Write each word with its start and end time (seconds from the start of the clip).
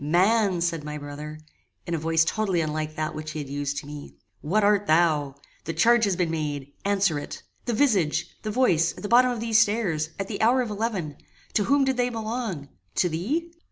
"Man," 0.03 0.61
said 0.61 0.83
my 0.83 0.97
brother, 0.97 1.41
in 1.85 1.93
a 1.93 1.97
voice 1.99 2.25
totally 2.25 2.61
unlike 2.61 2.95
that 2.95 3.13
which 3.13 3.33
he 3.33 3.39
had 3.39 3.47
used 3.49 3.77
to 3.77 3.85
me, 3.85 4.15
"what 4.41 4.63
art 4.63 4.87
thou? 4.87 5.35
The 5.65 5.73
charge 5.73 6.05
has 6.05 6.15
been 6.15 6.31
made. 6.31 6.73
Answer 6.83 7.19
it. 7.19 7.43
The 7.65 7.73
visage 7.75 8.27
the 8.41 8.49
voice 8.49 8.97
at 8.97 9.03
the 9.03 9.07
bottom 9.09 9.29
of 9.29 9.39
these 9.41 9.59
stairs 9.59 10.09
at 10.17 10.27
the 10.27 10.41
hour 10.41 10.63
of 10.63 10.71
eleven 10.71 11.17
To 11.53 11.65
whom 11.65 11.83
did 11.85 11.97
they 11.97 12.09
belong? 12.09 12.69
To 12.95 13.09
thee?" 13.09 13.51